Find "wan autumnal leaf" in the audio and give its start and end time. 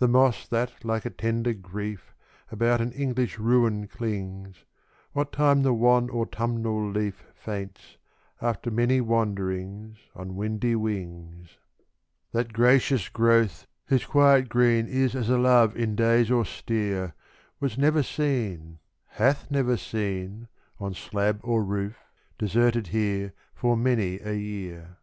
5.72-7.26